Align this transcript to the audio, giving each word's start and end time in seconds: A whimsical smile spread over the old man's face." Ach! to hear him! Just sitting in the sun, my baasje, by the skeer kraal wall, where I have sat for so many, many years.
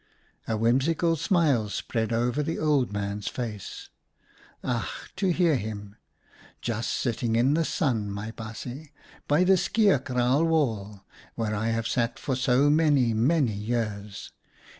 A 0.47 0.57
whimsical 0.57 1.15
smile 1.15 1.69
spread 1.69 2.11
over 2.11 2.41
the 2.41 2.57
old 2.57 2.91
man's 2.91 3.27
face." 3.27 3.89
Ach! 4.63 4.87
to 5.17 5.31
hear 5.31 5.57
him! 5.57 5.95
Just 6.59 6.89
sitting 6.93 7.35
in 7.35 7.53
the 7.53 7.63
sun, 7.63 8.09
my 8.09 8.31
baasje, 8.31 8.89
by 9.27 9.43
the 9.43 9.57
skeer 9.57 9.99
kraal 9.99 10.43
wall, 10.43 11.05
where 11.35 11.53
I 11.53 11.67
have 11.67 11.87
sat 11.87 12.17
for 12.17 12.35
so 12.35 12.67
many, 12.67 13.13
many 13.13 13.53
years. 13.53 14.31